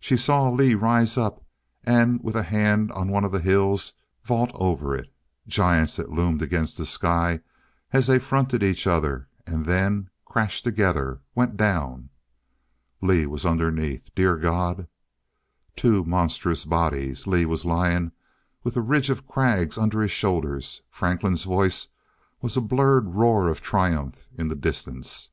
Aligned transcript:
She 0.00 0.16
saw 0.16 0.50
Lee 0.50 0.74
rise 0.74 1.16
up, 1.16 1.44
and 1.84 2.20
with 2.20 2.34
a 2.34 2.42
hand 2.42 2.90
on 2.90 3.10
one 3.10 3.22
of 3.24 3.30
the 3.30 3.38
hills, 3.38 3.92
vault 4.24 4.50
over 4.54 4.92
it. 4.96 5.06
Giants 5.46 5.94
that 5.94 6.10
loomed 6.10 6.42
against 6.42 6.76
the 6.76 6.84
sky 6.84 7.38
as 7.92 8.08
they 8.08 8.18
fronted 8.18 8.64
each 8.64 8.88
other 8.88 9.28
and 9.46 9.66
then 9.66 10.10
crashed 10.24 10.64
together, 10.64 11.20
went 11.36 11.56
down. 11.56 12.08
Lee 13.00 13.24
was 13.24 13.46
underneath! 13.46 14.10
Dear 14.16 14.36
God 14.36 14.88
Two 15.76 16.02
monstrous 16.04 16.64
bodies 16.64 17.28
Lee 17.28 17.46
was 17.46 17.64
lying 17.64 18.10
with 18.64 18.76
a 18.76 18.80
ridge 18.82 19.10
of 19.10 19.28
crags 19.28 19.78
under 19.78 20.00
his 20.02 20.10
shoulders.... 20.10 20.82
Franklin's 20.90 21.44
voice 21.44 21.86
was 22.42 22.56
a 22.56 22.60
blurred 22.60 23.14
roar 23.14 23.46
of 23.48 23.60
triumph 23.62 24.28
in 24.36 24.48
the 24.48 24.56
distance. 24.56 25.30